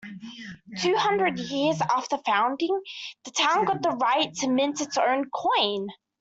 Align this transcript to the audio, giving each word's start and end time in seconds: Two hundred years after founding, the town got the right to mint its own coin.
Two 0.79 0.95
hundred 0.95 1.37
years 1.37 1.79
after 1.79 2.17
founding, 2.25 2.81
the 3.23 3.29
town 3.29 3.65
got 3.65 3.83
the 3.83 3.91
right 3.91 4.33
to 4.37 4.47
mint 4.49 4.81
its 4.81 4.97
own 4.97 5.29
coin. 5.29 5.89